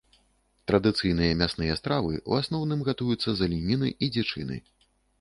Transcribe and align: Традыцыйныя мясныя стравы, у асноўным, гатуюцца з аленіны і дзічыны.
Традыцыйныя 0.71 1.35
мясныя 1.43 1.77
стравы, 1.81 2.13
у 2.29 2.41
асноўным, 2.41 2.79
гатуюцца 2.91 3.29
з 3.37 3.49
аленіны 3.49 3.97
і 4.03 4.15
дзічыны. 4.19 4.63